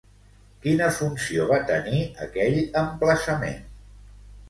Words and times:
Quina 0.63 0.87
funció 1.01 1.45
va 1.53 1.61
tenir 1.69 2.01
aquell 2.27 2.61
emplaçament? 2.85 3.65